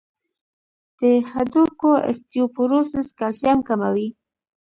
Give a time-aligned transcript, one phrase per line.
[0.99, 4.07] د هډوکو اوسټيوپوروسس کلسیم کموي.